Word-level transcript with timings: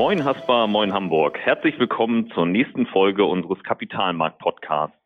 Moin 0.00 0.24
Haspa, 0.24 0.66
moin 0.66 0.94
Hamburg. 0.94 1.38
Herzlich 1.38 1.78
willkommen 1.78 2.30
zur 2.30 2.46
nächsten 2.46 2.86
Folge 2.86 3.26
unseres 3.26 3.62
Kapitalmarkt-Podcasts. 3.62 4.96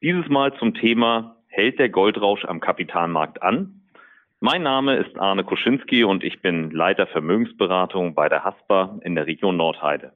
Dieses 0.00 0.28
Mal 0.28 0.56
zum 0.60 0.74
Thema 0.74 1.38
Hält 1.48 1.80
der 1.80 1.88
Goldrausch 1.88 2.44
am 2.44 2.60
Kapitalmarkt 2.60 3.42
an? 3.42 3.82
Mein 4.38 4.62
Name 4.62 4.94
ist 4.94 5.18
Arne 5.18 5.42
Koschinski 5.42 6.04
und 6.04 6.22
ich 6.22 6.40
bin 6.40 6.70
Leiter 6.70 7.08
Vermögensberatung 7.08 8.14
bei 8.14 8.28
der 8.28 8.44
Haspa 8.44 9.00
in 9.02 9.16
der 9.16 9.26
Region 9.26 9.56
Nordheide. 9.56 10.12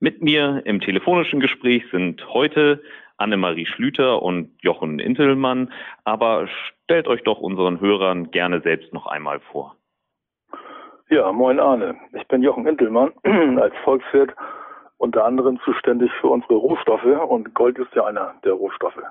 Mit 0.00 0.20
mir 0.20 0.60
im 0.66 0.82
telefonischen 0.82 1.40
Gespräch 1.40 1.82
sind 1.90 2.28
heute 2.28 2.82
Annemarie 3.16 3.64
Schlüter 3.64 4.20
und 4.22 4.50
Jochen 4.60 4.98
Intelmann, 4.98 5.72
aber 6.04 6.46
stellt 6.84 7.08
euch 7.08 7.22
doch 7.22 7.38
unseren 7.38 7.80
Hörern 7.80 8.30
gerne 8.30 8.60
selbst 8.60 8.92
noch 8.92 9.06
einmal 9.06 9.40
vor. 9.40 9.75
Ja, 11.08 11.30
moin 11.30 11.60
Arne. 11.60 11.94
Ich 12.12 12.26
bin 12.26 12.42
Jochen 12.42 12.66
Intelmann, 12.66 13.12
als 13.60 13.74
Volkswirt 13.84 14.34
unter 14.98 15.24
anderem 15.24 15.60
zuständig 15.64 16.10
für 16.20 16.28
unsere 16.28 16.54
Rohstoffe 16.54 17.04
und 17.04 17.54
Gold 17.54 17.78
ist 17.78 17.94
ja 17.94 18.06
einer 18.06 18.34
der 18.44 18.54
Rohstoffe. 18.54 19.02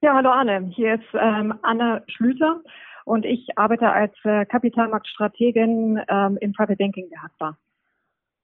Ja, 0.00 0.14
hallo 0.14 0.30
Anne. 0.30 0.70
Hier 0.74 0.94
ist 0.94 1.14
ähm, 1.14 1.54
Anne 1.62 2.02
Schlüter 2.08 2.60
und 3.04 3.24
ich 3.24 3.56
arbeite 3.56 3.88
als 3.88 4.12
äh, 4.24 4.44
Kapitalmarktstrategin 4.46 6.00
ähm, 6.08 6.38
im 6.40 6.52
Private 6.52 6.76
Banking 6.76 7.08
der 7.10 7.22
HASPA. 7.22 7.56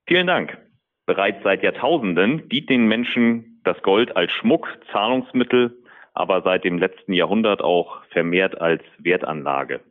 Vielen 0.07 0.27
Dank. 0.27 0.57
Bereits 1.05 1.43
seit 1.43 1.63
Jahrtausenden 1.63 2.47
dient 2.47 2.69
den 2.69 2.87
Menschen 2.87 3.59
das 3.65 3.81
Gold 3.81 4.15
als 4.15 4.31
Schmuck, 4.31 4.69
Zahlungsmittel, 4.91 5.77
aber 6.13 6.43
seit 6.43 6.63
dem 6.63 6.77
letzten 6.77 7.11
Jahrhundert 7.13 7.61
auch 7.61 8.03
vermehrt 8.05 8.61
als 8.61 8.83
Wertanlage. 8.99 9.81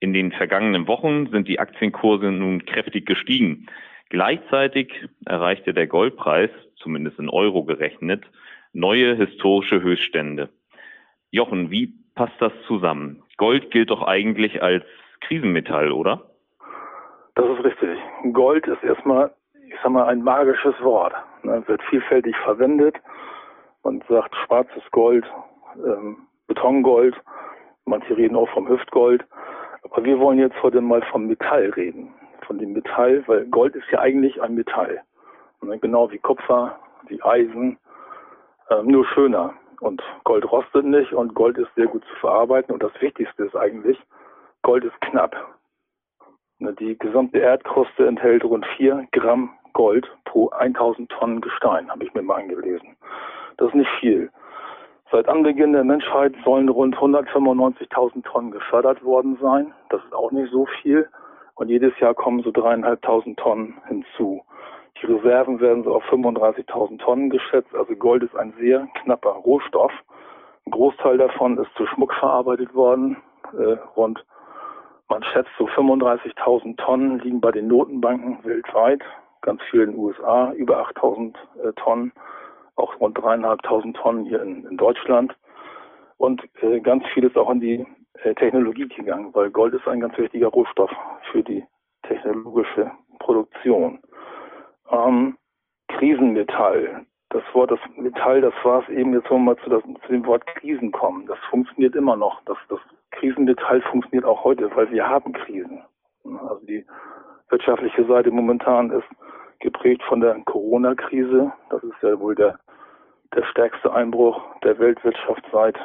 In 0.00 0.12
den 0.12 0.32
vergangenen 0.32 0.86
Wochen 0.86 1.28
sind 1.30 1.48
die 1.48 1.58
Aktienkurse 1.58 2.30
nun 2.30 2.64
kräftig 2.64 3.06
gestiegen. 3.06 3.66
Gleichzeitig 4.10 5.08
erreichte 5.24 5.72
der 5.74 5.86
Goldpreis, 5.86 6.50
zumindest 6.76 7.18
in 7.18 7.28
Euro 7.28 7.64
gerechnet, 7.64 8.24
neue 8.72 9.16
historische 9.16 9.82
Höchststände. 9.82 10.50
Jochen, 11.30 11.70
wie 11.70 11.94
passt 12.14 12.40
das 12.40 12.52
zusammen? 12.66 13.22
Gold 13.36 13.70
gilt 13.70 13.90
doch 13.90 14.02
eigentlich 14.02 14.62
als 14.62 14.84
Krisenmetall, 15.22 15.92
oder? 15.92 16.30
Das 17.34 17.46
ist 17.46 17.64
richtig. 17.64 17.98
Gold 18.32 18.66
ist 18.66 18.82
erstmal, 18.82 19.30
ich 19.66 19.74
sag 19.82 19.92
mal, 19.92 20.06
ein 20.06 20.22
magisches 20.22 20.74
Wort. 20.80 21.14
Ne, 21.42 21.62
wird 21.66 21.82
vielfältig 21.84 22.36
verwendet. 22.44 22.96
Man 23.82 24.02
sagt 24.08 24.34
schwarzes 24.36 24.82
Gold, 24.90 25.24
ähm, 25.76 26.26
Betongold. 26.46 27.14
Manche 27.84 28.16
reden 28.16 28.36
auch 28.36 28.48
vom 28.50 28.68
Hüftgold. 28.68 29.24
Aber 29.90 30.04
wir 30.04 30.18
wollen 30.18 30.38
jetzt 30.38 30.60
heute 30.62 30.80
mal 30.80 31.02
vom 31.12 31.26
Metall 31.26 31.70
reden. 31.70 32.12
Von 32.46 32.58
dem 32.58 32.72
Metall, 32.72 33.22
weil 33.26 33.46
Gold 33.46 33.76
ist 33.76 33.88
ja 33.90 34.00
eigentlich 34.00 34.42
ein 34.42 34.54
Metall. 34.54 35.02
Genau 35.80 36.10
wie 36.10 36.18
Kupfer, 36.18 36.78
wie 37.08 37.22
Eisen, 37.22 37.78
äh, 38.68 38.82
nur 38.82 39.06
schöner. 39.06 39.54
Und 39.80 40.02
Gold 40.24 40.50
rostet 40.50 40.84
nicht 40.84 41.12
und 41.12 41.34
Gold 41.34 41.58
ist 41.58 41.72
sehr 41.76 41.86
gut 41.86 42.04
zu 42.04 42.14
verarbeiten. 42.16 42.72
Und 42.72 42.82
das 42.82 42.92
Wichtigste 43.00 43.44
ist 43.44 43.56
eigentlich, 43.56 43.98
Gold 44.62 44.84
ist 44.84 45.00
knapp. 45.00 45.36
Ne, 46.58 46.72
die 46.72 46.98
gesamte 46.98 47.38
Erdkruste 47.38 48.06
enthält 48.06 48.44
rund 48.44 48.66
4 48.76 49.06
Gramm 49.12 49.50
Gold 49.72 50.10
pro 50.24 50.48
1000 50.50 51.10
Tonnen 51.10 51.40
Gestein, 51.40 51.90
habe 51.90 52.04
ich 52.04 52.14
mir 52.14 52.22
mal 52.22 52.40
angelesen. 52.40 52.96
Das 53.58 53.68
ist 53.68 53.74
nicht 53.74 53.90
viel. 54.00 54.30
Seit 55.12 55.28
Anbeginn 55.28 55.72
der 55.72 55.84
Menschheit 55.84 56.34
sollen 56.44 56.68
rund 56.68 56.96
195.000 56.96 58.24
Tonnen 58.24 58.50
gefördert 58.50 59.04
worden 59.04 59.38
sein. 59.40 59.72
Das 59.88 60.02
ist 60.04 60.12
auch 60.12 60.32
nicht 60.32 60.50
so 60.50 60.66
viel. 60.82 61.08
Und 61.54 61.68
jedes 61.68 61.98
Jahr 62.00 62.12
kommen 62.12 62.42
so 62.42 62.50
dreieinhalbtausend 62.50 63.38
Tonnen 63.38 63.80
hinzu. 63.86 64.42
Die 65.00 65.06
Reserven 65.06 65.60
werden 65.60 65.84
so 65.84 65.94
auf 65.94 66.04
35.000 66.10 66.98
Tonnen 66.98 67.30
geschätzt. 67.30 67.72
Also 67.74 67.94
Gold 67.94 68.24
ist 68.24 68.34
ein 68.34 68.52
sehr 68.58 68.88
knapper 69.02 69.30
Rohstoff. 69.30 69.92
Ein 70.66 70.72
Großteil 70.72 71.18
davon 71.18 71.56
ist 71.58 71.72
zu 71.76 71.86
Schmuck 71.86 72.12
verarbeitet 72.14 72.74
worden. 72.74 73.18
Äh, 73.56 73.76
rund, 73.96 74.24
man 75.08 75.22
schätzt 75.22 75.50
so 75.56 75.66
35.000 75.66 76.76
Tonnen 76.78 77.20
liegen 77.20 77.40
bei 77.40 77.52
den 77.52 77.68
Notenbanken 77.68 78.38
weltweit. 78.42 79.02
Ganz 79.42 79.62
viel 79.70 79.82
in 79.82 79.92
den 79.92 80.00
USA, 80.00 80.52
über 80.52 80.84
8.000 80.84 81.34
äh, 81.62 81.72
Tonnen 81.74 82.12
auch 82.76 83.00
rund 83.00 83.18
dreieinhalbtausend 83.18 83.96
Tonnen 83.96 84.24
hier 84.24 84.42
in, 84.42 84.64
in 84.66 84.76
Deutschland. 84.76 85.36
Und 86.18 86.42
äh, 86.62 86.80
ganz 86.80 87.04
viel 87.12 87.24
ist 87.24 87.36
auch 87.36 87.50
in 87.50 87.60
die 87.60 87.86
äh, 88.22 88.34
Technologie 88.34 88.88
gegangen, 88.88 89.34
weil 89.34 89.50
Gold 89.50 89.74
ist 89.74 89.86
ein 89.86 90.00
ganz 90.00 90.16
wichtiger 90.16 90.48
Rohstoff 90.48 90.90
für 91.30 91.42
die 91.42 91.64
technologische 92.04 92.90
Produktion. 93.18 94.00
Ähm, 94.90 95.36
Krisenmetall. 95.88 97.06
Das 97.30 97.42
Wort, 97.54 97.72
das 97.72 97.80
Metall, 97.96 98.40
das 98.40 98.54
war 98.62 98.82
es 98.82 98.88
eben, 98.88 99.12
jetzt 99.12 99.28
wollen 99.30 99.44
wir 99.44 99.54
mal 99.54 99.62
zu, 99.62 99.68
das, 99.68 99.82
zu 99.82 100.12
dem 100.12 100.24
Wort 100.26 100.46
Krisen 100.46 100.92
kommen. 100.92 101.26
Das 101.26 101.38
funktioniert 101.50 101.96
immer 101.96 102.16
noch. 102.16 102.40
Das, 102.44 102.56
das 102.68 102.78
Krisenmetall 103.10 103.82
funktioniert 103.82 104.24
auch 104.24 104.44
heute, 104.44 104.74
weil 104.76 104.90
wir 104.90 105.08
haben 105.08 105.32
Krisen. 105.32 105.82
Also 106.24 106.64
die 106.66 106.86
wirtschaftliche 107.48 108.04
Seite 108.04 108.30
momentan 108.30 108.90
ist 108.90 109.06
geprägt 109.58 110.02
von 110.04 110.20
der 110.20 110.34
Corona-Krise. 110.44 111.52
Das 111.70 111.82
ist 111.82 112.00
ja 112.02 112.18
wohl 112.20 112.34
der 112.34 112.58
der 113.36 113.44
stärkste 113.44 113.92
Einbruch 113.92 114.40
der 114.64 114.78
Weltwirtschaft 114.78 115.44
seit 115.52 115.76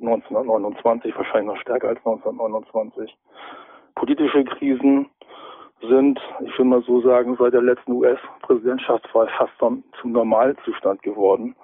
1929, 0.00 1.16
wahrscheinlich 1.16 1.54
noch 1.54 1.60
stärker 1.60 1.88
als 1.88 1.98
1929. 1.98 3.16
Politische 3.94 4.44
Krisen 4.44 5.10
sind, 5.80 6.20
ich 6.40 6.56
will 6.58 6.66
mal 6.66 6.82
so 6.82 7.00
sagen, 7.00 7.36
seit 7.38 7.54
der 7.54 7.62
letzten 7.62 7.92
US-Präsidentschaftswahl 7.92 9.28
fast 9.38 9.52
zum 9.58 9.82
Normalzustand 10.04 11.02
geworden. 11.02 11.56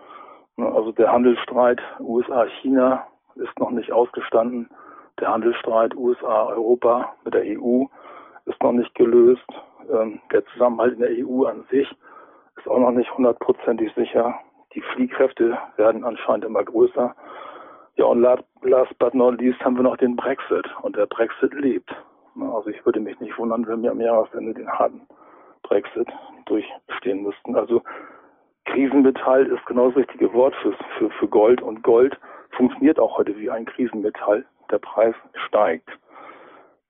Also 0.56 0.92
der 0.92 1.12
Handelsstreit 1.12 1.80
USA-China 2.00 3.06
ist 3.36 3.58
noch 3.58 3.70
nicht 3.70 3.92
ausgestanden. 3.92 4.70
Der 5.20 5.28
Handelsstreit 5.28 5.94
USA-Europa 5.94 7.14
mit 7.24 7.34
der 7.34 7.42
EU 7.42 7.84
ist 8.46 8.62
noch 8.62 8.72
nicht 8.72 8.94
gelöst. 8.94 9.46
Ähm, 9.92 10.20
der 10.32 10.44
Zusammenhalt 10.46 10.94
in 10.94 11.00
der 11.00 11.26
EU 11.26 11.44
an 11.44 11.64
sich 11.70 11.88
ist 12.56 12.68
auch 12.68 12.78
noch 12.78 12.92
nicht 12.92 13.12
hundertprozentig 13.16 13.92
sicher. 13.94 14.34
Die 14.74 14.80
Fliehkräfte 14.80 15.56
werden 15.76 16.04
anscheinend 16.04 16.44
immer 16.44 16.64
größer. 16.64 17.14
Ja, 17.96 18.04
und 18.06 18.20
last 18.20 18.98
but 18.98 19.14
not 19.14 19.40
least 19.40 19.60
haben 19.64 19.76
wir 19.76 19.84
noch 19.84 19.96
den 19.96 20.16
Brexit. 20.16 20.66
Und 20.82 20.96
der 20.96 21.06
Brexit 21.06 21.54
lebt. 21.54 21.94
Also 22.40 22.70
ich 22.70 22.84
würde 22.84 23.00
mich 23.00 23.18
nicht 23.20 23.38
wundern, 23.38 23.66
wenn 23.68 23.82
wir 23.82 23.92
am 23.92 24.00
Jahresende 24.00 24.54
den 24.54 24.68
harten 24.68 25.06
Brexit 25.62 26.08
durchstehen 26.46 27.22
müssten. 27.22 27.54
Also 27.54 27.82
Krisenmetall 28.64 29.46
ist 29.46 29.64
genau 29.66 29.88
das 29.88 29.96
richtige 29.96 30.32
Wort 30.32 30.54
für, 30.56 30.72
für, 30.98 31.10
für 31.10 31.28
Gold. 31.28 31.62
Und 31.62 31.82
Gold 31.82 32.18
funktioniert 32.50 32.98
auch 32.98 33.16
heute 33.16 33.36
wie 33.38 33.50
ein 33.50 33.66
Krisenmetall. 33.66 34.44
Der 34.70 34.78
Preis 34.78 35.14
steigt. 35.46 35.88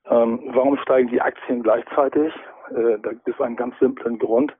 Ähm, 0.06 0.40
warum 0.52 0.78
steigen 0.78 1.08
die 1.08 1.20
Aktien 1.20 1.62
gleichzeitig? 1.62 2.32
Äh, 2.70 2.98
da 3.02 3.10
gibt 3.10 3.28
es 3.28 3.40
einen 3.40 3.56
ganz 3.56 3.78
simplen 3.78 4.18
Grund, 4.18 4.54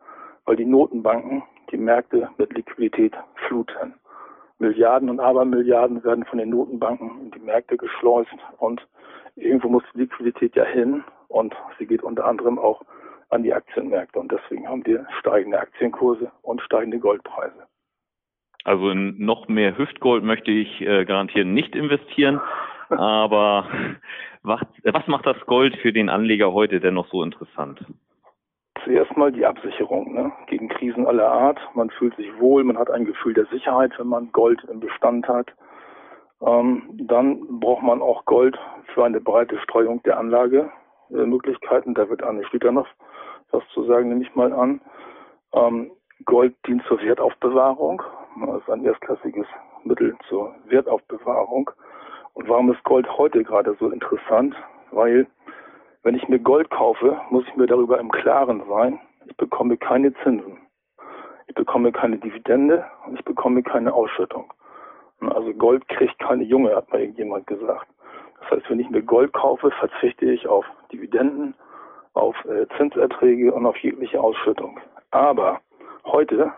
weil 0.44 0.56
die 0.56 0.64
Notenbanken 0.66 1.42
die 1.70 1.76
Märkte 1.76 2.28
mit 2.38 2.52
Liquidität 2.54 3.14
fluten. 3.46 3.94
Milliarden 4.58 5.10
und 5.10 5.20
Abermilliarden 5.20 6.04
werden 6.04 6.24
von 6.24 6.38
den 6.38 6.50
Notenbanken 6.50 7.20
in 7.20 7.30
die 7.32 7.40
Märkte 7.40 7.76
geschleust 7.76 8.30
und 8.58 8.86
irgendwo 9.36 9.68
muss 9.68 9.82
die 9.94 10.00
Liquidität 10.00 10.54
ja 10.54 10.64
hin 10.64 11.04
und 11.28 11.54
sie 11.78 11.86
geht 11.86 12.02
unter 12.02 12.24
anderem 12.24 12.58
auch 12.58 12.82
an 13.30 13.42
die 13.42 13.52
Aktienmärkte 13.52 14.18
und 14.18 14.30
deswegen 14.30 14.68
haben 14.68 14.86
wir 14.86 15.06
steigende 15.18 15.58
Aktienkurse 15.58 16.30
und 16.42 16.62
steigende 16.62 16.98
Goldpreise. 16.98 17.66
Also 18.64 18.90
in 18.90 19.18
noch 19.18 19.48
mehr 19.48 19.76
Hüftgold 19.76 20.24
möchte 20.24 20.50
ich 20.50 20.80
äh, 20.80 21.04
garantieren 21.04 21.52
nicht 21.52 21.74
investieren, 21.74 22.40
aber 22.88 23.68
was, 24.42 24.60
was 24.84 25.06
macht 25.06 25.26
das 25.26 25.40
Gold 25.46 25.76
für 25.76 25.92
den 25.92 26.08
Anleger 26.08 26.52
heute 26.52 26.80
denn 26.80 26.94
noch 26.94 27.08
so 27.08 27.22
interessant? 27.22 27.84
Zuerst 28.84 29.16
mal 29.16 29.32
die 29.32 29.46
Absicherung 29.46 30.14
ne? 30.14 30.32
gegen 30.46 30.68
Krisen 30.68 31.06
aller 31.06 31.30
Art. 31.30 31.58
Man 31.74 31.90
fühlt 31.90 32.14
sich 32.16 32.28
wohl, 32.38 32.64
man 32.64 32.78
hat 32.78 32.90
ein 32.90 33.04
Gefühl 33.04 33.34
der 33.34 33.46
Sicherheit, 33.46 33.92
wenn 33.98 34.08
man 34.08 34.30
Gold 34.32 34.62
im 34.64 34.80
Bestand 34.80 35.26
hat. 35.28 35.52
Ähm, 36.40 36.82
dann 36.92 37.60
braucht 37.60 37.82
man 37.82 38.02
auch 38.02 38.24
Gold 38.24 38.58
für 38.92 39.04
eine 39.04 39.20
breite 39.20 39.58
Streuung 39.58 40.02
der 40.02 40.18
Anlagemöglichkeiten. 40.18 41.94
Da 41.94 42.08
wird 42.08 42.22
Anne 42.22 42.44
Schlüter 42.44 42.72
noch 42.72 42.86
was 43.50 43.62
zu 43.72 43.84
sagen, 43.84 44.08
nehme 44.08 44.22
ich 44.22 44.34
mal 44.34 44.52
an. 44.52 44.80
Ähm, 45.52 45.90
Gold 46.24 46.54
dient 46.66 46.82
zur 46.86 47.00
Wertaufbewahrung. 47.00 48.02
Das 48.46 48.62
ist 48.62 48.70
ein 48.70 48.84
erstklassiges 48.84 49.46
Mittel 49.84 50.16
zur 50.28 50.54
Wertaufbewahrung. 50.66 51.70
Und 52.34 52.48
warum 52.48 52.72
ist 52.72 52.82
Gold 52.84 53.08
heute 53.16 53.44
gerade 53.44 53.76
so 53.78 53.90
interessant? 53.90 54.54
Weil 54.90 55.26
wenn 56.04 56.14
ich 56.14 56.28
mir 56.28 56.38
Gold 56.38 56.70
kaufe, 56.70 57.20
muss 57.30 57.44
ich 57.48 57.56
mir 57.56 57.66
darüber 57.66 57.98
im 57.98 58.12
Klaren 58.12 58.62
sein, 58.68 59.00
ich 59.26 59.36
bekomme 59.36 59.76
keine 59.76 60.12
Zinsen. 60.22 60.58
Ich 61.46 61.54
bekomme 61.54 61.92
keine 61.92 62.18
Dividende 62.18 62.84
und 63.06 63.18
ich 63.18 63.24
bekomme 63.24 63.62
keine 63.62 63.92
Ausschüttung. 63.92 64.52
Also 65.20 65.52
Gold 65.54 65.88
kriegt 65.88 66.18
keine 66.18 66.44
Junge, 66.44 66.76
hat 66.76 66.90
mal 66.92 67.00
irgendjemand 67.00 67.46
gesagt. 67.46 67.86
Das 68.40 68.50
heißt, 68.50 68.70
wenn 68.70 68.80
ich 68.80 68.90
mir 68.90 69.02
Gold 69.02 69.32
kaufe, 69.32 69.70
verzichte 69.70 70.26
ich 70.26 70.46
auf 70.46 70.66
Dividenden, 70.92 71.54
auf 72.12 72.36
äh, 72.44 72.66
Zinserträge 72.76 73.52
und 73.52 73.64
auf 73.64 73.76
jegliche 73.78 74.20
Ausschüttung. 74.20 74.78
Aber 75.10 75.60
heute 76.04 76.52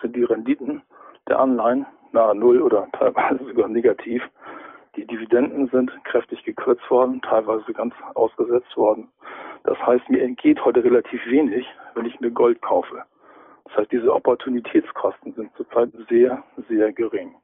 sind 0.00 0.14
die 0.14 0.24
Renditen 0.24 0.82
der 1.28 1.40
Anleihen 1.40 1.86
nahe 2.12 2.34
Null 2.34 2.62
oder 2.62 2.86
teilweise 2.92 3.44
sogar 3.44 3.68
negativ. 3.68 4.22
Die 4.96 5.06
Dividenden 5.06 5.68
sind 5.68 5.90
kräftig 6.04 6.44
gekürzt 6.44 6.88
worden, 6.90 7.20
teilweise 7.22 7.72
ganz 7.72 7.94
ausgesetzt 8.14 8.76
worden. 8.76 9.08
Das 9.64 9.78
heißt, 9.78 10.08
mir 10.08 10.22
entgeht 10.22 10.64
heute 10.64 10.84
relativ 10.84 11.24
wenig, 11.26 11.66
wenn 11.94 12.06
ich 12.06 12.20
mir 12.20 12.30
Gold 12.30 12.60
kaufe. 12.62 13.02
Das 13.64 13.76
heißt, 13.76 13.92
diese 13.92 14.14
Opportunitätskosten 14.14 15.34
sind 15.34 15.50
zurzeit 15.56 15.90
sehr, 16.08 16.44
sehr 16.68 16.92
gering. 16.92 17.34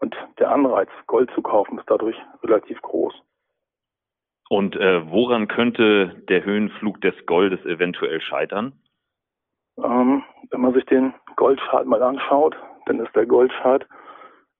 Und 0.00 0.16
der 0.38 0.50
Anreiz, 0.50 0.88
Gold 1.06 1.30
zu 1.34 1.42
kaufen, 1.42 1.78
ist 1.78 1.88
dadurch 1.88 2.16
relativ 2.42 2.80
groß. 2.82 3.14
Und 4.48 4.74
äh, 4.76 5.08
woran 5.08 5.46
könnte 5.46 6.22
der 6.28 6.44
Höhenflug 6.44 7.00
des 7.02 7.14
Goldes 7.26 7.64
eventuell 7.66 8.20
scheitern? 8.20 8.72
Ähm, 9.78 10.24
wenn 10.50 10.60
man 10.60 10.74
sich 10.74 10.84
den 10.86 11.14
Goldchart 11.36 11.86
mal 11.86 12.02
anschaut, 12.02 12.56
dann 12.86 12.98
ist 12.98 13.14
der 13.14 13.26
Goldchart 13.26 13.86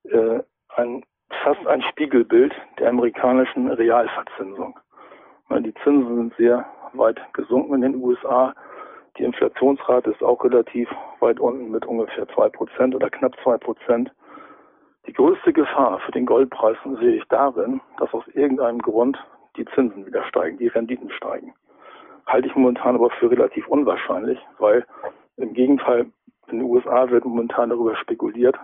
äh, 0.05 0.41
ein, 0.77 1.03
fast 1.43 1.67
ein 1.67 1.82
Spiegelbild 1.82 2.53
der 2.79 2.91
amerikanischen 2.91 3.69
Realverzinsung. 3.69 4.79
Die 5.50 5.75
Zinsen 5.82 6.17
sind 6.17 6.37
sehr 6.37 6.67
weit 6.93 7.21
gesunken 7.32 7.75
in 7.75 7.81
den 7.81 7.97
USA. 7.97 8.55
Die 9.19 9.25
Inflationsrate 9.25 10.11
ist 10.11 10.23
auch 10.23 10.43
relativ 10.44 10.88
weit 11.21 11.41
unten 11.41 11.71
mit 11.71 11.85
ungefähr 11.87 12.29
zwei 12.29 12.49
Prozent 12.49 12.94
oder 12.94 13.11
knapp 13.11 13.37
zwei 13.43 13.59
Prozent. 13.59 14.11
Die 15.06 15.12
größte 15.12 15.53
Gefahr 15.53 15.99
für 16.00 16.12
den 16.12 16.27
Goldpreis 16.27 16.77
sehe 17.00 17.17
ich 17.17 17.25
darin, 17.29 17.81
dass 17.99 18.12
aus 18.15 18.27
irgendeinem 18.29 18.79
Grund 18.79 19.19
die 19.56 19.65
Zinsen 19.75 20.06
wieder 20.06 20.25
steigen, 20.25 20.59
die 20.59 20.69
Renditen 20.69 21.11
steigen. 21.11 21.55
Halte 22.27 22.49
ich 22.49 22.55
momentan 22.55 22.94
aber 22.94 23.11
für 23.11 23.31
relativ 23.31 23.67
unwahrscheinlich, 23.67 24.38
weil 24.59 24.87
im 25.37 25.53
Gegenteil 25.53 26.06
in 26.49 26.59
den 26.59 26.62
USA 26.62 27.11
wird 27.11 27.25
momentan 27.25 27.71
darüber 27.71 27.97
spekuliert, 27.97 28.56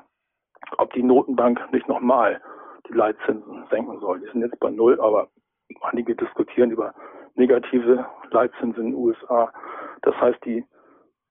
ob 0.78 0.92
die 0.92 1.02
Notenbank 1.02 1.72
nicht 1.72 1.88
nochmal 1.88 2.40
die 2.88 2.94
Leitzinsen 2.94 3.64
senken 3.70 3.98
soll. 4.00 4.20
Die 4.20 4.30
sind 4.30 4.42
jetzt 4.42 4.58
bei 4.60 4.70
Null, 4.70 5.00
aber 5.00 5.28
einige 5.82 6.14
diskutieren 6.14 6.70
über 6.70 6.94
negative 7.34 8.06
Leitzinsen 8.30 8.84
in 8.84 8.90
den 8.92 8.94
USA. 8.94 9.52
Das 10.02 10.14
heißt, 10.20 10.44
die, 10.44 10.64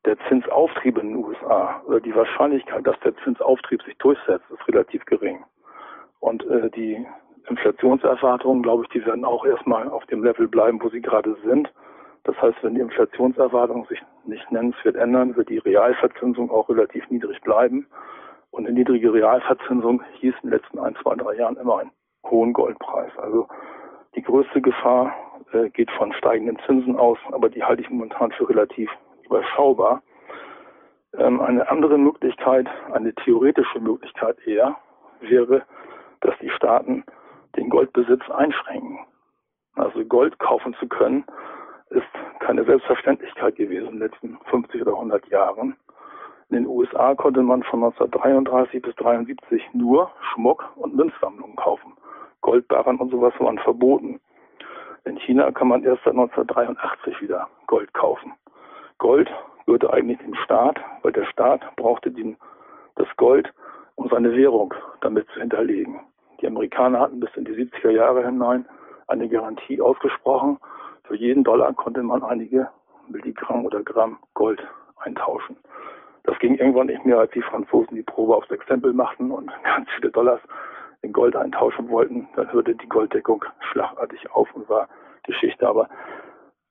der 0.06 0.18
Zinsauftrieb 0.28 0.98
in 0.98 1.10
den 1.10 1.25
USA 1.25 1.81
oder 1.86 2.00
die 2.00 2.16
Wahrscheinlichkeit, 2.16 2.86
dass 2.86 3.00
der 3.02 3.16
Zinsauftrieb 3.24 3.81
sich 3.84 3.98
durchsetzt, 3.98 4.46
ist 4.52 4.68
relativ 4.68 5.06
gering. 5.06 5.44
Und 6.19 6.46
äh, 6.46 6.69
die 6.72 7.06
Inflationserwartungen, 7.48 8.63
glaube 8.63 8.84
ich, 8.84 8.90
die 8.90 9.06
werden 9.06 9.25
auch 9.25 9.46
erstmal 9.46 9.90
auf 9.90 10.06
dem 10.08 10.24
Level 10.24 10.48
bleiben, 10.48 10.81
wo 10.81 10.90
sie 10.90 11.01
gerade 11.01 11.36
sind. 11.46 11.72
Das 12.24 12.40
heißt, 12.42 12.58
wenn 12.63 12.75
die 12.75 12.81
Inflationserwartungen 12.81 13.86
sich 13.86 14.01
nicht 14.25 14.51
nennenswert 14.51 14.96
ändern, 14.96 15.36
wird 15.36 15.50
die 15.50 15.60
Realverzinsung 15.60 16.50
auch 16.50 16.69
relativ 16.69 17.08
niedrig 17.10 17.40
bleiben. 17.42 17.88
Und 18.56 18.66
eine 18.66 18.74
niedrige 18.74 19.12
Realverzinsung 19.12 20.02
hieß 20.22 20.34
in 20.42 20.50
den 20.50 20.57
letzten 20.57 20.80
ein, 20.80 20.96
zwei, 21.04 21.16
drei 21.16 21.34
Jahren 21.34 21.57
immer 21.57 21.80
einen 21.80 21.92
hohen 22.25 22.54
Goldpreis. 22.54 23.12
Also 23.18 23.50
die 24.16 24.22
größte 24.22 24.62
Gefahr 24.62 25.13
äh, 25.52 25.69
geht 25.72 25.92
von 25.92 26.13
steigenden 26.13 26.57
Zinsen 26.66 26.96
aus, 26.96 27.18
aber 27.34 27.50
die 27.50 27.66
halte 27.66 27.81
ich 27.81 27.90
momentan 27.90 28.31
für 28.31 28.48
relativ 28.48 28.90
überschaubar. 29.25 30.02
Ähm, 31.18 31.42
eine 31.42 31.69
andere 31.69 31.98
Möglichkeit, 31.98 32.69
eine 32.94 33.13
theoretische 33.13 33.81
Möglichkeit 33.81 34.38
eher, 34.48 34.78
wäre, 35.19 35.63
dass 36.22 36.36
die 36.40 36.50
Staaten 36.50 37.04
den 37.58 37.69
Goldbesitz 37.69 38.24
einschränken. 38.30 39.00
Also 39.75 40.06
Gold 40.06 40.40
kaufen 40.40 40.74
zu 40.80 40.88
können, 40.88 41.25
ist 41.90 42.08
keine 42.40 42.63
Selbstverständlichkeit 42.63 43.58
gewesen 43.58 43.88
in 43.88 44.00
den 44.00 44.10
letzten 44.10 44.40
50 44.50 44.81
oder 44.81 44.94
100 44.94 45.28
Jahren. 45.28 45.75
In 46.50 46.57
den 46.57 46.68
USA 46.68 47.15
konnte 47.15 47.42
man 47.42 47.63
von 47.63 47.83
1933 47.83 48.81
bis 48.81 48.95
1973 48.97 49.74
nur 49.74 50.12
Schmuck 50.21 50.63
und 50.75 50.95
Münzsammlungen 50.95 51.56
kaufen. 51.56 51.94
Goldbarren 52.42 52.97
und 52.97 53.09
sowas 53.09 53.33
waren 53.39 53.57
verboten. 53.59 54.19
In 55.06 55.18
China 55.18 55.51
kann 55.51 55.69
man 55.69 55.83
erst 55.83 56.03
seit 56.03 56.13
1983 56.13 57.21
wieder 57.21 57.47
Gold 57.65 57.94
kaufen. 57.94 58.33
Gold 59.00 59.30
gehörte 59.65 59.92
eigentlich 59.92 60.19
dem 60.19 60.36
Staat, 60.36 60.80
weil 61.01 61.12
der 61.13 61.25
Staat 61.25 61.62
brauchte 61.75 62.12
den, 62.12 62.38
das 62.95 63.07
Gold, 63.18 63.51
um 63.95 64.07
seine 64.09 64.36
Währung 64.36 64.74
damit 65.01 65.27
zu 65.30 65.39
hinterlegen. 65.39 66.00
Die 66.41 66.48
Amerikaner 66.48 67.00
hatten 67.00 67.19
bis 67.19 67.30
in 67.36 67.45
die 67.45 67.53
70er 67.53 67.89
Jahre 67.89 68.24
hinein 68.24 68.65
eine 69.07 69.27
Garantie 69.27 69.81
ausgesprochen. 69.81 70.59
Für 71.06 71.15
jeden 71.15 71.44
Dollar 71.44 71.74
konnte 71.74 72.03
man 72.03 72.24
einige 72.24 72.69
Milligramm 73.07 73.65
oder 73.65 73.81
Gramm 73.83 74.18
Gold 74.33 74.62
eintauschen. 74.98 75.57
Das 76.25 76.39
ging 76.39 76.56
irgendwann 76.56 76.88
nicht 76.88 77.06
mehr, 77.06 77.19
als 77.19 77.31
die 77.31 77.42
Franzosen 77.42 77.95
die 77.95 78.04
Probe 78.04 78.36
aufs 78.36 78.50
Exempel 78.51 78.94
machten 78.94 79.31
und 79.31 79.51
ganz 79.63 79.89
viele 79.95 80.12
Dollars 80.12 80.42
in 81.01 81.13
Gold 81.13 81.36
eintauschen 81.36 81.89
wollten. 81.89 82.27
Dann 82.36 82.51
hörte 82.51 82.75
die 82.75 82.89
Golddeckung 82.89 83.45
schlagartig 83.72 84.30
auf 84.31 84.54
und 84.56 84.68
war 84.69 84.88
Geschichte. 85.24 85.68
Aber 85.68 85.88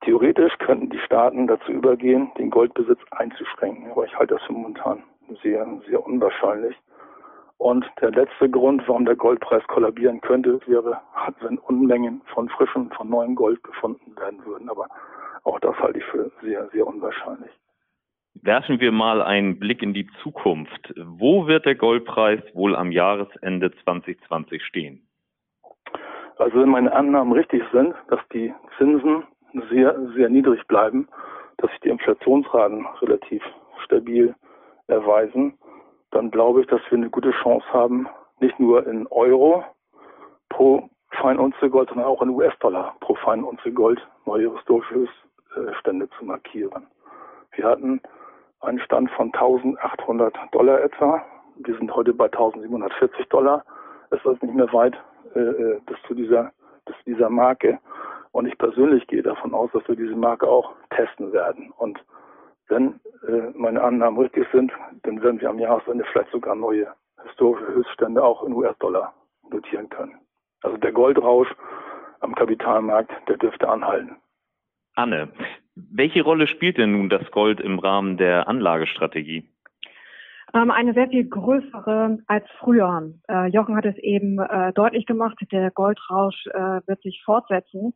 theoretisch 0.03 0.57
könnten 0.59 0.91
die 0.91 0.99
Staaten 0.99 1.47
dazu 1.47 1.71
übergehen, 1.73 2.31
den 2.39 2.51
Goldbesitz 2.51 3.01
einzuschränken. 3.13 3.91
Aber 3.91 4.05
ich 4.05 4.19
halte 4.19 4.35
das 4.35 4.43
für 4.45 4.53
momentan 4.53 5.03
sehr, 5.43 5.67
sehr 5.89 6.05
unwahrscheinlich. 6.05 6.77
Und 7.59 7.87
der 8.01 8.11
letzte 8.11 8.51
Grund, 8.51 8.87
warum 8.89 9.05
der 9.07 9.17
Goldpreis 9.17 9.65
kollabieren 9.69 10.21
könnte, 10.21 10.61
wäre, 10.67 11.01
wenn 11.41 11.59
Unmengen 11.59 12.21
von 12.35 12.49
frischem, 12.49 12.91
von 12.91 13.09
neuem 13.09 13.37
Gold 13.37 13.63
gefunden 13.63 14.15
werden 14.19 14.45
würden. 14.45 14.69
Aber 14.69 14.89
auch 15.45 15.61
das 15.61 15.79
halte 15.79 15.99
ich 15.99 16.05
für 16.07 16.31
sehr, 16.43 16.69
sehr 16.71 16.87
unwahrscheinlich. 16.87 17.51
Werfen 18.43 18.81
wir 18.81 18.93
mal 18.93 19.23
einen 19.23 19.59
Blick 19.59 19.83
in 19.83 19.95
die 19.95 20.09
Zukunft. 20.23 20.93
Wo 20.97 21.47
wird 21.47 21.67
der 21.67 21.77
Goldpreis 21.77 22.43
wohl 22.53 22.77
am 22.77 22.93
Jahresende 22.93 23.71
2020 23.85 24.63
stehen? 24.63 25.07
Also 26.37 26.61
wenn 26.61 26.69
meine 26.69 26.93
Annahmen 26.93 27.33
richtig 27.33 27.63
sind, 27.73 27.95
dass 28.09 28.21
die 28.33 28.53
Zinsen 28.77 29.23
sehr, 29.71 29.97
sehr 30.17 30.29
niedrig 30.29 30.67
bleiben, 30.67 31.09
dass 31.59 31.71
sich 31.71 31.81
die 31.81 31.91
Inflationsraten 31.91 32.87
relativ 33.01 33.43
stabil 33.85 34.35
erweisen, 34.89 35.57
dann 36.11 36.31
glaube 36.31 36.63
ich, 36.63 36.67
dass 36.67 36.81
wir 36.91 36.99
eine 36.99 37.11
gute 37.11 37.31
Chance 37.43 37.67
haben, 37.73 38.09
nicht 38.41 38.59
nur 38.59 38.87
in 38.87 39.07
Euro 39.09 39.65
pro 40.49 40.89
Feinunze 41.11 41.71
Gold, 41.71 41.89
sondern 41.89 42.07
auch 42.07 42.21
in 42.23 42.31
US-Dollar 42.31 42.97
pro 43.01 43.15
Feinunze 43.15 43.73
Gold 43.73 44.01
neue 44.27 44.53
historische 44.55 45.09
Höchststände 45.55 46.09
zu 46.19 46.25
markieren. 46.25 46.87
Wir 47.53 47.65
hatten 47.65 48.01
einen 48.65 48.81
Stand 48.81 49.11
von 49.13 49.27
1800 49.27 50.37
Dollar 50.53 50.83
etwa. 50.83 51.23
Wir 51.57 51.77
sind 51.77 51.95
heute 51.95 52.13
bei 52.13 52.27
1740 52.27 53.29
Dollar. 53.29 53.65
Es 54.11 54.25
ist 54.25 54.43
nicht 54.43 54.55
mehr 54.55 54.73
weit 54.73 54.97
äh, 55.35 55.41
äh, 55.41 55.81
bis 55.87 55.97
zu 56.07 56.15
dieser, 56.15 56.53
bis 56.85 56.97
zu 56.99 57.05
dieser 57.05 57.31
Marke. 57.31 57.79
Und 58.33 58.47
ich 58.47 58.59
persönlich 58.59 59.07
gehe 59.07 59.23
davon 59.23 59.55
aus, 59.55 59.71
dass 59.73 59.87
wir 59.87 59.97
diese 59.97 60.17
Marke 60.17 60.49
auch 60.49 60.73
testen 60.91 61.33
werden. 61.33 61.73
Und 61.77 62.05
wenn 62.69 63.01
äh, 63.29 63.51
meine 63.55 63.83
Annahmen 63.83 64.19
richtig 64.19 64.47
sind, 64.53 64.73
dann 65.03 65.23
werden 65.23 65.41
wir 65.41 65.51
am 65.51 65.59
Jahresende 65.59 66.05
vielleicht 66.11 66.31
sogar 66.31 66.55
neue 66.55 66.89
historische 67.23 67.67
Höchststände 67.69 68.23
auch 68.23 68.43
in 68.43 68.53
US-Dollar 68.53 69.15
notieren 69.51 69.89
können. 69.89 70.19
Also 70.63 70.77
der 70.79 70.93
Goldrausch 70.93 71.55
am 72.21 72.35
Kapitalmarkt, 72.35 73.13
der 73.29 73.37
dürfte 73.37 73.69
anhalten. 73.69 74.17
Anne, 74.95 75.29
welche 75.75 76.23
Rolle 76.23 76.47
spielt 76.47 76.79
denn 76.79 76.93
nun 76.93 77.09
das 77.09 77.31
Gold 77.31 77.61
im 77.61 77.79
Rahmen 77.79 78.17
der 78.17 78.49
Anlagestrategie? 78.49 79.45
Ähm, 80.55 80.71
eine 80.71 80.95
sehr 80.95 81.09
viel 81.09 81.29
größere 81.29 82.19
als 82.27 82.45
früher. 82.61 83.13
Äh, 83.29 83.49
Jochen 83.49 83.77
hat 83.77 83.85
es 83.85 83.99
eben 83.99 84.39
äh, 84.39 84.73
deutlich 84.73 85.05
gemacht, 85.05 85.37
der 85.51 85.71
Goldrausch 85.73 86.47
äh, 86.47 86.81
wird 86.87 87.03
sich 87.03 87.23
fortsetzen. 87.25 87.93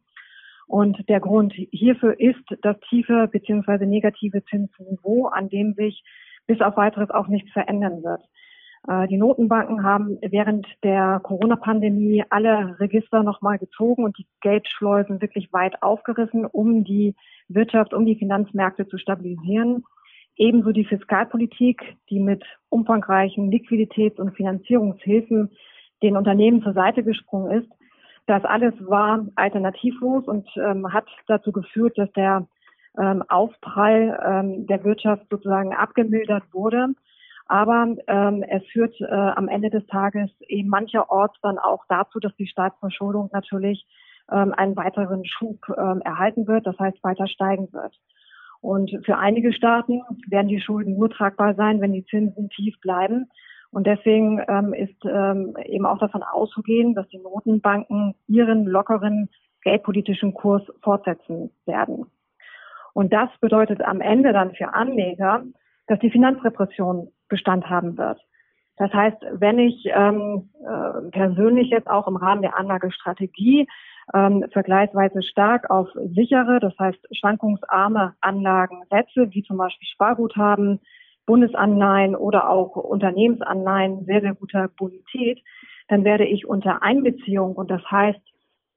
Und 0.67 1.09
der 1.09 1.21
Grund 1.21 1.55
hierfür 1.55 2.19
ist 2.21 2.45
das 2.63 2.79
tiefe 2.91 3.29
bzw. 3.31 3.87
negative 3.87 4.45
Zinsniveau, 4.45 5.29
an 5.29 5.49
dem 5.49 5.75
sich 5.75 6.03
bis 6.47 6.61
auf 6.61 6.77
weiteres 6.77 7.11
auch 7.11 7.29
nichts 7.29 7.51
verändern 7.53 8.03
wird. 8.03 8.23
Äh, 8.89 9.07
die 9.09 9.19
Notenbanken 9.19 9.85
haben 9.85 10.19
während 10.23 10.67
der 10.83 11.21
Corona-Pandemie 11.23 12.25
alle 12.31 12.81
Register 12.81 13.23
nochmal 13.23 13.59
gezogen 13.59 14.05
und 14.05 14.17
die 14.19 14.27
Geldschleusen 14.41 15.21
wirklich 15.21 15.53
weit 15.53 15.83
aufgerissen, 15.83 16.47
um 16.47 16.85
die 16.85 17.15
Wirtschaft, 17.49 17.93
um 17.93 18.07
die 18.07 18.17
Finanzmärkte 18.17 18.89
zu 18.89 18.99
stabilisieren. 18.99 19.85
Ebenso 20.37 20.73
die 20.73 20.85
Fiskalpolitik, 20.85 21.97
die 22.11 22.21
mit 22.21 22.45
umfangreichen 22.71 23.51
Liquiditäts- 23.51 24.21
und 24.21 24.35
Finanzierungshilfen 24.35 25.51
den 26.03 26.17
Unternehmen 26.17 26.63
zur 26.63 26.73
Seite 26.73 27.03
gesprungen 27.03 27.63
ist. 27.63 27.69
Das 28.27 28.45
alles 28.45 28.75
war 28.79 29.27
alternativlos 29.35 30.25
und 30.29 30.49
ähm, 30.57 30.93
hat 30.93 31.07
dazu 31.27 31.51
geführt, 31.51 31.99
dass 31.99 32.13
der 32.13 32.47
ähm, 32.99 33.25
Aufprall 33.29 34.19
ähm, 34.25 34.67
der 34.67 34.85
Wirtschaft 34.85 35.27
sozusagen 35.29 35.75
abgemildert 35.75 36.45
wurde. 36.53 36.95
Aber 37.49 37.97
ähm, 38.07 38.43
es 38.43 38.63
führt 38.67 38.95
äh, 39.01 39.07
am 39.07 39.49
Ende 39.49 39.71
des 39.71 39.87
Tages 39.87 40.31
eben 40.49 40.69
mancherorts 40.69 41.35
dann 41.43 41.59
auch 41.59 41.85
dazu, 41.89 42.21
dass 42.21 42.37
die 42.37 42.47
Staatsverschuldung 42.47 43.31
natürlich 43.33 43.87
ähm, 44.31 44.53
einen 44.55 44.77
weiteren 44.77 45.25
Schub 45.25 45.59
ähm, 45.71 46.03
erhalten 46.03 46.47
wird, 46.47 46.67
das 46.67 46.79
heißt 46.79 47.03
weiter 47.03 47.27
steigen 47.27 47.73
wird. 47.73 47.95
Und 48.61 48.91
für 49.05 49.17
einige 49.17 49.53
Staaten 49.53 50.03
werden 50.27 50.49
die 50.49 50.61
Schulden 50.61 50.99
nur 50.99 51.09
tragbar 51.09 51.55
sein, 51.55 51.81
wenn 51.81 51.93
die 51.93 52.05
Zinsen 52.05 52.51
tief 52.51 52.79
bleiben. 52.81 53.31
Und 53.71 53.87
deswegen 53.87 54.43
ähm, 54.49 54.75
ist 54.75 55.05
ähm, 55.05 55.57
eben 55.65 55.87
auch 55.87 55.99
davon 55.99 56.23
auszugehen, 56.23 56.95
dass 56.95 57.09
die 57.09 57.19
Notenbanken 57.19 58.15
ihren 58.27 58.67
lockeren 58.67 59.29
geldpolitischen 59.63 60.35
Kurs 60.35 60.63
fortsetzen 60.83 61.51
werden. 61.67 62.07
Und 62.95 63.13
das 63.13 63.31
bedeutet 63.41 63.81
am 63.83 64.01
Ende 64.01 64.33
dann 64.33 64.55
für 64.55 64.75
Anleger, 64.75 65.45
dass 65.89 65.99
die 65.99 66.11
Finanzrepression 66.11 67.09
Bestand 67.29 67.69
haben 67.69 67.99
wird. 67.99 68.21
Das 68.77 68.93
heißt, 68.93 69.17
wenn 69.33 69.59
ich 69.59 69.87
ähm, 69.93 70.51
äh, 70.61 71.11
persönlich 71.11 71.71
jetzt 71.71 71.91
auch 71.91 72.07
im 72.07 72.17
Rahmen 72.17 72.43
der 72.43 72.57
Anlagestrategie 72.57 73.67
ähm, 74.15 74.45
vergleichsweise 74.53 75.23
stark 75.23 75.69
auf 75.69 75.89
sichere, 76.15 76.61
das 76.61 76.79
heißt 76.79 76.99
schwankungsarme 77.17 78.15
Anlagen 78.21 78.85
setze, 78.89 79.29
wie 79.33 79.43
zum 79.43 79.57
Beispiel 79.57 79.89
Sparguthaben, 79.89 80.81
Bundesanleihen 81.27 82.15
oder 82.15 82.49
auch 82.49 82.77
Unternehmensanleihen 82.77 84.05
sehr, 84.05 84.21
sehr 84.21 84.35
guter 84.35 84.69
Bonität, 84.69 85.43
dann 85.89 86.05
werde 86.05 86.25
ich 86.25 86.47
unter 86.47 86.83
Einbeziehung 86.83 87.57
und 87.57 87.71
das 87.71 87.83
heißt 87.91 88.21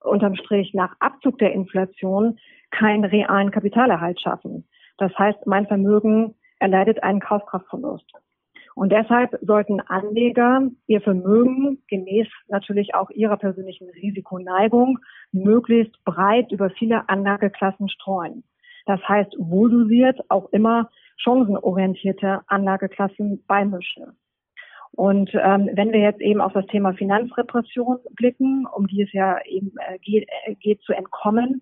unterm 0.04 0.36
Strich 0.36 0.74
nach 0.74 0.96
Abzug 1.00 1.38
der 1.38 1.54
Inflation 1.54 2.40
keinen 2.72 3.06
realen 3.06 3.52
Kapitalerhalt 3.52 4.20
schaffen. 4.20 4.68
Das 4.98 5.18
heißt, 5.18 5.46
mein 5.46 5.68
Vermögen 5.68 6.36
erleidet 6.62 7.04
einen 7.04 7.20
Kaufkraftverlust. 7.20 8.12
Und 8.76 8.92
deshalb 8.92 9.38
sollten 9.42 9.82
Anleger 9.82 10.70
ihr 10.88 11.02
Vermögen 11.02 11.84
gemäß 11.88 12.28
natürlich 12.48 12.96
auch 12.96 13.10
ihrer 13.10 13.38
persönlichen 13.38 13.90
Risikoneigung 13.90 15.00
möglichst 15.32 16.02
breit 16.06 16.52
über 16.52 16.70
viele 16.70 17.10
Anlageklassen 17.10 17.90
streuen. 17.90 18.44
Das 18.86 19.02
heißt, 19.08 19.36
wohldosiert 19.38 20.20
auch 20.30 20.50
immer 20.52 20.90
chancenorientierte 21.18 22.42
Anlageklassen 22.48 23.44
beimischen. 23.46 24.18
Und 24.94 25.32
ähm, 25.34 25.70
wenn 25.74 25.92
wir 25.92 26.00
jetzt 26.00 26.22
eben 26.22 26.42
auf 26.42 26.54
das 26.54 26.66
Thema 26.68 26.94
Finanzrepression 26.94 28.00
blicken, 28.12 28.66
um 28.66 28.88
die 28.88 29.04
es 29.04 29.14
ja 29.14 29.40
eben 29.46 29.72
äh, 29.78 30.00
geht, 30.00 30.28
äh, 30.46 30.56
geht 30.56 30.82
zu 30.82 30.94
entkommen, 30.94 31.62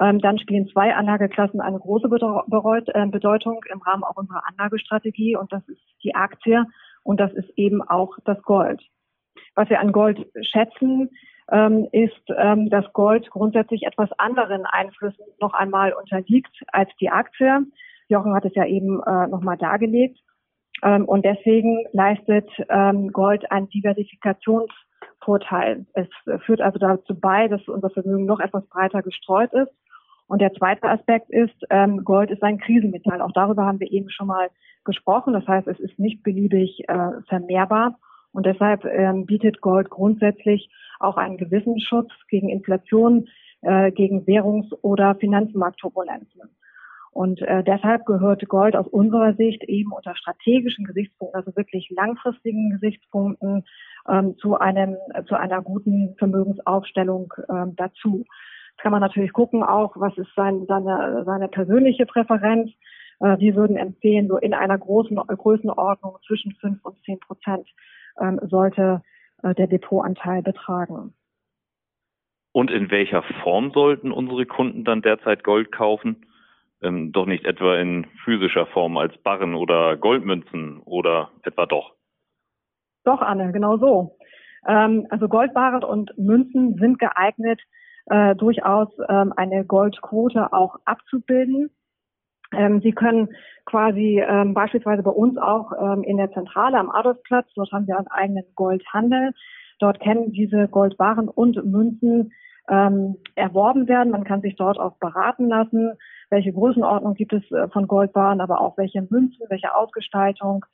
ähm, 0.00 0.20
dann 0.20 0.38
spielen 0.38 0.68
zwei 0.68 0.94
Anlageklassen 0.94 1.60
eine 1.60 1.78
große 1.78 2.06
äh, 2.06 3.06
Bedeutung 3.06 3.60
im 3.70 3.82
Rahmen 3.82 4.02
auch 4.02 4.16
unserer 4.16 4.42
Anlagestrategie 4.48 5.36
und 5.36 5.52
das 5.52 5.68
ist 5.68 5.82
die 6.02 6.14
Aktie 6.14 6.64
und 7.02 7.20
das 7.20 7.32
ist 7.32 7.50
eben 7.56 7.82
auch 7.82 8.16
das 8.24 8.40
Gold. 8.42 8.82
Was 9.54 9.68
wir 9.68 9.80
an 9.80 9.92
Gold 9.92 10.26
schätzen, 10.40 11.10
ähm, 11.50 11.88
ist, 11.92 12.22
ähm, 12.36 12.70
dass 12.70 12.92
Gold 12.92 13.28
grundsätzlich 13.30 13.82
etwas 13.82 14.10
anderen 14.18 14.64
Einflüssen 14.66 15.24
noch 15.40 15.52
einmal 15.52 15.92
unterliegt 15.92 16.62
als 16.68 16.88
die 17.00 17.10
Aktie. 17.10 17.66
Jochen 18.08 18.34
hat 18.34 18.44
es 18.44 18.54
ja 18.54 18.64
eben 18.64 19.02
äh, 19.02 19.26
nochmal 19.26 19.56
dargelegt. 19.56 20.20
Ähm, 20.82 21.06
und 21.06 21.24
deswegen 21.24 21.84
leistet 21.92 22.48
ähm, 22.68 23.12
Gold 23.12 23.50
einen 23.50 23.68
Diversifikationsvorteil. 23.68 25.86
Es 25.94 26.06
führt 26.44 26.60
also 26.60 26.78
dazu 26.78 27.18
bei, 27.18 27.48
dass 27.48 27.66
unser 27.68 27.90
Vermögen 27.90 28.26
noch 28.26 28.40
etwas 28.40 28.66
breiter 28.68 29.02
gestreut 29.02 29.52
ist. 29.52 29.72
Und 30.30 30.40
der 30.40 30.52
zweite 30.52 30.88
Aspekt 30.88 31.28
ist, 31.30 31.56
ähm, 31.70 32.04
Gold 32.04 32.30
ist 32.30 32.44
ein 32.44 32.58
Krisenmetall. 32.58 33.20
Auch 33.20 33.32
darüber 33.32 33.66
haben 33.66 33.80
wir 33.80 33.90
eben 33.90 34.10
schon 34.10 34.28
mal 34.28 34.48
gesprochen. 34.84 35.32
Das 35.32 35.44
heißt, 35.44 35.66
es 35.66 35.80
ist 35.80 35.98
nicht 35.98 36.22
beliebig 36.22 36.84
äh, 36.86 37.20
vermehrbar. 37.28 37.98
Und 38.30 38.46
deshalb 38.46 38.84
ähm, 38.84 39.26
bietet 39.26 39.60
Gold 39.60 39.90
grundsätzlich 39.90 40.70
auch 41.00 41.16
einen 41.16 41.36
gewissen 41.36 41.80
Schutz 41.80 42.12
gegen 42.28 42.48
Inflation, 42.48 43.26
äh, 43.62 43.90
gegen 43.90 44.24
Währungs- 44.24 44.72
oder 44.82 45.16
Finanzmarktturbulenzen. 45.16 46.42
Und 47.10 47.42
äh, 47.42 47.64
deshalb 47.64 48.06
gehört 48.06 48.48
Gold 48.48 48.76
aus 48.76 48.86
unserer 48.86 49.34
Sicht 49.34 49.64
eben 49.64 49.90
unter 49.90 50.14
strategischen 50.14 50.84
Gesichtspunkten, 50.84 51.40
also 51.40 51.56
wirklich 51.56 51.90
langfristigen 51.90 52.70
Gesichtspunkten, 52.70 53.64
ähm, 54.08 54.36
zu 54.38 54.56
einem 54.56 54.96
zu 55.26 55.34
einer 55.34 55.60
guten 55.60 56.14
Vermögensaufstellung 56.18 57.34
ähm, 57.48 57.74
dazu. 57.74 58.24
Kann 58.82 58.92
man 58.92 59.00
natürlich 59.00 59.32
gucken, 59.32 59.62
auch 59.62 59.92
was 59.96 60.16
ist 60.16 60.32
sein, 60.34 60.64
seine 60.66 61.24
seine 61.24 61.48
persönliche 61.48 62.06
Präferenz. 62.06 62.70
Äh, 63.20 63.38
wir 63.38 63.54
würden 63.54 63.76
empfehlen, 63.76 64.28
so 64.28 64.36
in 64.36 64.54
einer 64.54 64.78
großen 64.78 65.16
Größenordnung 65.16 66.18
zwischen 66.26 66.52
fünf 66.52 66.84
und 66.84 66.96
zehn 67.04 67.20
Prozent 67.20 67.68
ähm, 68.20 68.40
sollte 68.42 69.02
äh, 69.42 69.54
der 69.54 69.66
Depotanteil 69.66 70.42
betragen. 70.42 71.14
Und 72.52 72.70
in 72.70 72.90
welcher 72.90 73.22
Form 73.42 73.70
sollten 73.72 74.10
unsere 74.10 74.44
Kunden 74.46 74.84
dann 74.84 75.02
derzeit 75.02 75.44
Gold 75.44 75.70
kaufen? 75.70 76.26
ähm, 76.82 77.12
doch 77.12 77.26
nicht 77.26 77.44
etwa 77.44 77.76
in 77.76 78.06
physischer 78.24 78.66
Form 78.66 78.96
als 78.96 79.16
Barren 79.18 79.54
oder 79.54 79.96
Goldmünzen 79.96 80.80
oder 80.84 81.30
etwa 81.42 81.66
doch? 81.66 81.94
Doch, 83.04 83.20
Anne, 83.20 83.52
genau 83.52 83.76
so. 83.78 84.16
Ähm, 84.66 85.06
also 85.10 85.28
Goldbarren 85.28 85.84
und 85.84 86.16
Münzen 86.18 86.76
sind 86.78 86.98
geeignet, 86.98 87.60
äh, 88.10 88.34
durchaus 88.36 88.88
ähm, 89.08 89.32
eine 89.36 89.64
Goldquote 89.64 90.52
auch 90.52 90.76
abzubilden. 90.84 91.70
Ähm, 92.52 92.80
Sie 92.82 92.92
können 92.92 93.28
quasi 93.64 94.22
ähm, 94.26 94.54
beispielsweise 94.54 95.02
bei 95.02 95.10
uns 95.10 95.38
auch 95.38 95.72
ähm, 95.80 96.02
in 96.02 96.16
der 96.18 96.30
Zentrale 96.32 96.78
am 96.78 96.90
Adolfsplatz, 96.90 97.48
dort 97.54 97.72
haben 97.72 97.86
wir 97.86 97.96
einen 97.96 98.08
eigenen 98.08 98.44
Goldhandel. 98.54 99.32
Dort 99.78 100.00
kennen 100.00 100.32
diese 100.32 100.68
Goldbarren 100.68 101.28
und 101.28 101.64
Münzen 101.64 102.32
ähm, 102.68 103.16
erworben 103.34 103.88
werden. 103.88 104.10
Man 104.10 104.24
kann 104.24 104.42
sich 104.42 104.56
dort 104.56 104.78
auch 104.78 104.98
beraten 104.98 105.48
lassen 105.48 105.92
welche 106.30 106.52
Größenordnung 106.52 107.14
gibt 107.14 107.32
es 107.32 107.42
äh, 107.50 107.68
von 107.68 107.86
Goldbahnen, 107.86 108.40
aber 108.40 108.60
auch 108.60 108.78
welche 108.78 109.02
Münzen, 109.02 109.44
welche 109.48 109.74
Ausgestaltung. 109.74 110.64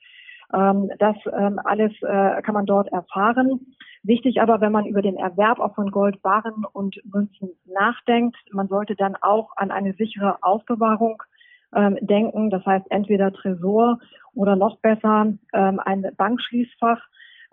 Ähm, 0.53 0.89
das 0.99 1.15
ähm, 1.37 1.59
alles 1.63 1.91
äh, 2.01 2.41
kann 2.41 2.53
man 2.53 2.65
dort 2.65 2.87
erfahren. 2.91 3.73
Wichtig 4.03 4.41
aber, 4.41 4.61
wenn 4.61 4.71
man 4.71 4.85
über 4.85 5.01
den 5.01 5.17
Erwerb 5.17 5.59
auch 5.59 5.75
von 5.75 5.91
Goldbarren 5.91 6.65
und 6.71 7.01
Münzen 7.05 7.49
nachdenkt, 7.65 8.37
man 8.51 8.67
sollte 8.67 8.95
dann 8.95 9.15
auch 9.21 9.51
an 9.57 9.71
eine 9.71 9.93
sichere 9.93 10.37
Aufbewahrung 10.41 11.21
ähm, 11.75 11.97
denken. 12.01 12.49
Das 12.49 12.65
heißt 12.65 12.85
entweder 12.89 13.33
Tresor 13.33 13.99
oder 14.33 14.55
noch 14.55 14.79
besser 14.79 15.33
ein 15.51 16.05
Bankschließfach 16.15 17.01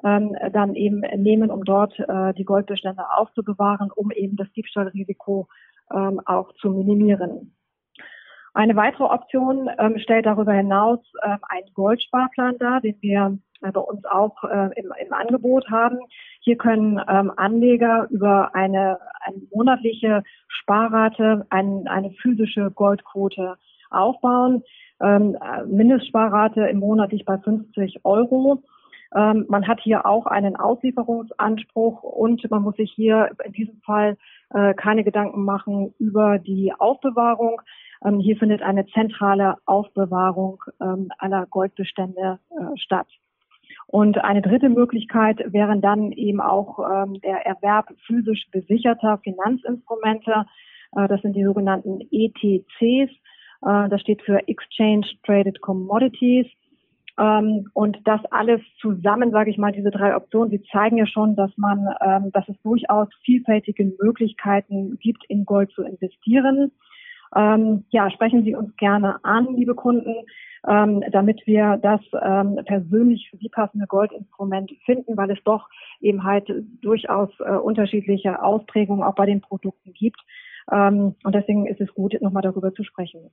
dann 0.03 0.75
eben 0.75 1.01
nehmen, 1.01 1.51
um 1.51 1.65
dort 1.65 1.99
äh, 1.99 2.35
die 2.35 2.45
Goldbestände 2.45 3.05
aufzubewahren, 3.17 3.91
um 3.91 4.11
eben 4.11 4.37
das 4.37 4.53
Diebstahlrisiko 4.53 5.49
auch 5.89 6.53
zu 6.61 6.71
minimieren. 6.71 7.55
Eine 8.55 8.77
weitere 8.77 9.05
Option 9.05 9.69
ähm, 9.79 9.99
stellt 9.99 10.27
darüber 10.27 10.53
hinaus 10.53 11.01
ähm, 11.25 11.39
einen 11.49 11.67
Goldsparplan 11.75 12.57
dar, 12.59 12.81
den 12.81 12.97
wir 13.01 13.37
äh, 13.63 13.73
bei 13.73 13.81
uns 13.81 14.05
auch 14.05 14.45
äh, 14.45 14.71
im, 14.77 14.93
im, 15.05 15.13
Angebot 15.13 15.69
haben. 15.71 15.99
Hier 16.41 16.57
können 16.57 17.01
ähm, 17.09 17.33
Anleger 17.37 18.07
über 18.11 18.55
eine, 18.55 18.99
eine 19.23 19.39
monatliche 19.53 20.23
Sparrate 20.47 21.45
ein, 21.51 21.89
eine 21.89 22.13
physische 22.13 22.71
Goldquote 22.71 23.57
aufbauen. 23.91 24.63
Ähm, 25.03 25.37
Mindestsparrate 25.67 26.69
im 26.69 26.79
Monat 26.79 27.11
liegt 27.11 27.27
bei 27.27 27.39
50 27.39 28.05
Euro. 28.05 28.63
Ähm, 29.15 29.47
man 29.49 29.67
hat 29.67 29.81
hier 29.81 30.07
auch 30.07 30.27
einen 30.27 30.57
Auslieferungsanspruch 30.57 32.03
und 32.03 32.49
man 32.51 32.63
muss 32.63 32.77
sich 32.77 32.93
hier 32.93 33.31
in 33.45 33.53
diesem 33.53 33.81
Fall 33.83 34.17
äh, 34.51 34.75
keine 34.75 35.05
Gedanken 35.05 35.45
machen 35.45 35.95
über 35.99 36.39
die 36.39 36.73
Aufbewahrung. 36.77 37.61
Ähm, 38.05 38.21
hier 38.21 38.37
findet 38.37 38.63
eine 38.63 38.87
zentrale 38.87 39.57
Aufbewahrung 39.67 40.63
ähm, 40.81 41.11
aller 41.19 41.47
Goldbestände 41.47 42.39
äh, 42.51 42.77
statt. 42.77 43.09
Und 43.87 44.19
eine 44.19 44.43
dritte 44.43 44.69
Möglichkeit 44.69 45.41
wären 45.53 45.81
dann 45.81 46.13
eben 46.13 46.41
auch 46.41 46.79
ähm, 46.79 47.21
der 47.21 47.47
Erwerb 47.47 47.89
physisch 48.07 48.47
besicherter 48.51 49.19
Finanzinstrumente. 49.19 50.47
Äh, 50.97 51.09
das 51.09 51.23
sind 51.23 51.35
die 51.35 51.45
sogenannten 51.45 52.01
ETCs. 52.11 53.13
Äh, 53.63 53.89
das 53.89 54.01
steht 54.01 54.23
für 54.23 54.47
Exchange 54.49 55.07
Traded 55.25 55.61
Commodities. 55.61 56.47
Ähm, 57.19 57.71
und 57.75 57.99
das 58.05 58.21
alles 58.31 58.61
zusammen, 58.81 59.31
sage 59.31 59.51
ich 59.51 59.59
mal, 59.59 59.73
diese 59.73 59.91
drei 59.91 60.17
Optionen, 60.17 60.51
die 60.51 60.63
zeigen 60.73 60.97
ja 60.97 61.07
schon, 61.07 61.37
dass 61.37 61.57
man, 61.57 61.87
ähm, 62.01 62.33
dass 62.33 62.49
es 62.49 62.61
durchaus 62.63 63.09
vielfältige 63.25 63.85
Möglichkeiten 64.03 64.99
gibt, 64.99 65.25
in 65.29 65.45
Gold 65.45 65.71
zu 65.73 65.83
investieren. 65.83 66.73
Ähm, 67.35 67.85
ja, 67.91 68.11
sprechen 68.11 68.45
Sie 68.45 68.55
uns 68.55 68.75
gerne 68.77 69.23
an, 69.25 69.55
liebe 69.55 69.75
Kunden, 69.75 70.15
ähm, 70.69 71.03
damit 71.11 71.47
wir 71.47 71.79
das 71.83 72.01
ähm, 72.23 72.61
persönlich 72.65 73.29
für 73.31 73.37
Sie 73.37 73.49
passende 73.49 73.87
Goldinstrument 73.87 74.73
finden, 74.85 75.17
weil 75.17 75.31
es 75.31 75.43
doch 75.45 75.69
eben 76.01 76.25
halt 76.25 76.51
durchaus 76.81 77.31
äh, 77.41 77.53
unterschiedliche 77.53 78.43
Ausprägungen 78.43 79.03
auch 79.03 79.15
bei 79.15 79.27
den 79.27 79.41
Produkten 79.41 79.93
gibt. 79.93 80.21
Ähm, 80.71 81.15
und 81.25 81.35
deswegen 81.35 81.67
ist 81.67 81.81
es 81.81 81.93
gut, 81.93 82.17
nochmal 82.21 82.43
darüber 82.43 82.73
zu 82.73 82.85
sprechen. 82.85 83.31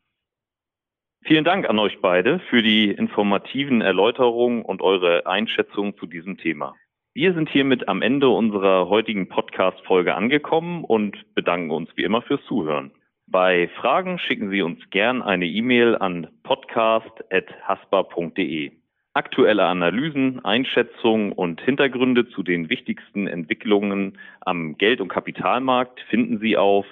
Vielen 1.24 1.46
Dank 1.46 1.70
an 1.70 1.78
euch 1.78 2.02
beide 2.02 2.40
für 2.50 2.64
die 2.64 2.90
informativen 2.90 3.82
Erläuterungen 3.82 4.64
und 4.64 4.82
eure 4.82 5.28
Einschätzung 5.28 5.96
zu 5.98 6.08
diesem 6.08 6.38
Thema. 6.38 6.74
Wir 7.14 7.34
sind 7.34 7.50
hiermit 7.50 7.88
am 7.88 8.02
Ende 8.02 8.30
unserer 8.30 8.90
heutigen 8.90 9.30
Podcast-Folge 9.30 10.16
angekommen 10.16 10.84
und 10.84 11.18
bedanken 11.36 11.70
uns 11.70 11.90
wie 11.96 12.04
immer 12.04 12.22
fürs 12.24 12.44
Zuhören. 12.48 12.92
Bei 13.32 13.68
Fragen 13.80 14.20
schicken 14.20 14.50
Sie 14.50 14.62
uns 14.62 14.90
gern 14.90 15.22
eine 15.22 15.46
E-Mail 15.46 15.96
an 15.96 16.28
podcast.haspa.de. 16.44 18.74
Aktuelle 19.14 19.64
Analysen, 19.64 20.44
Einschätzungen 20.44 21.32
und 21.32 21.62
Hintergründe 21.62 22.28
zu 22.28 22.44
den 22.44 22.70
wichtigsten 22.70 23.28
Entwicklungen 23.28 24.18
am 24.42 24.78
Geld- 24.78 25.00
und 25.00 25.08
Kapitalmarkt 25.08 26.02
finden 26.10 26.40
Sie 26.40 26.58
auf 26.58 26.86